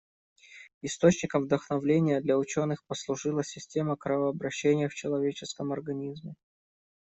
Источником 0.81 1.43
вдохновения 1.43 2.21
для 2.21 2.35
учёных 2.35 2.83
послужила 2.85 3.43
система 3.43 3.95
кровообращения 3.95 4.89
в 4.89 4.95
человеческом 4.95 5.71
организме. 5.71 6.33